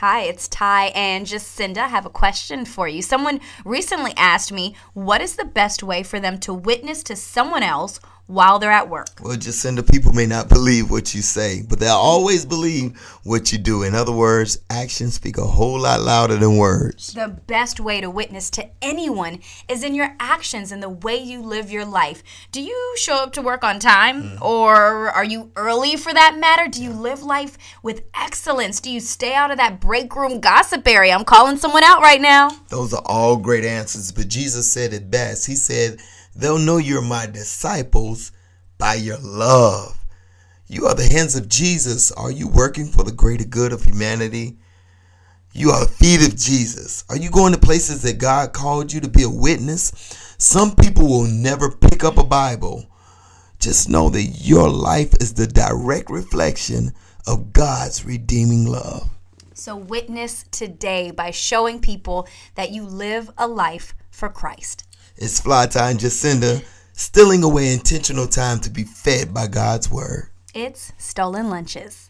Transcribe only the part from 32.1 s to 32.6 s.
now.